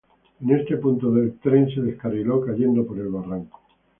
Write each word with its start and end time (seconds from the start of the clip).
En 0.41 0.49
este 0.49 0.77
punto 0.77 1.15
el 1.15 1.37
tren 1.37 1.69
se 1.69 1.79
descarriló, 1.79 2.43
cayendo 2.43 2.83
por 2.87 2.97
el 2.97 3.09
barranco. 3.09 3.59